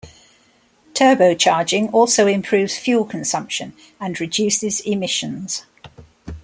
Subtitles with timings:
[0.95, 5.63] Turbocharging also improves fuel consumption and reduces emissions.